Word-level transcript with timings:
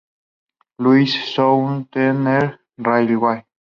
Louis 0.79 1.11
Southwestern 1.35 2.57
Railway. 2.79 3.45